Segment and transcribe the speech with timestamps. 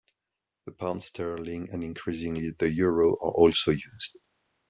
[0.65, 4.17] The pound sterling and increasingly the euro are also used.